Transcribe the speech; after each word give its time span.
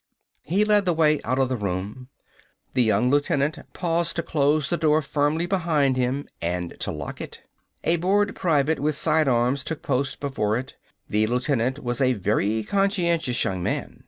He 0.41 0.65
led 0.65 0.85
the 0.85 0.95
way 0.95 1.21
out 1.23 1.37
of 1.37 1.47
the 1.47 1.55
room. 1.55 2.07
The 2.73 2.81
young 2.81 3.11
lieutenant 3.11 3.59
paused 3.73 4.15
to 4.15 4.23
close 4.23 4.67
the 4.67 4.75
door 4.75 5.03
firmly 5.03 5.45
behind 5.45 5.95
him 5.95 6.27
and 6.41 6.75
to 6.79 6.91
lock 6.91 7.21
it. 7.21 7.43
A 7.83 7.97
bored 7.97 8.35
private, 8.35 8.79
with 8.79 8.95
side 8.95 9.27
arms, 9.27 9.63
took 9.63 9.83
post 9.83 10.19
before 10.19 10.57
it. 10.57 10.75
The 11.07 11.27
lieutenant 11.27 11.83
was 11.83 12.01
a 12.01 12.13
very 12.13 12.63
conscientious 12.63 13.43
young 13.43 13.61
man. 13.61 13.99